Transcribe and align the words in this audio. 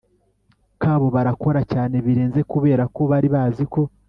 kabo 0.81 1.05
barakora 1.15 1.61
cyane 1.71 1.95
birenze 2.05 2.39
kuberako 2.51 2.99
bari 3.11 3.27
baziko 3.35 3.79